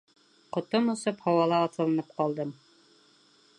[0.55, 2.57] Ҡотом осоп, һауала аҫылынып ҡалдым.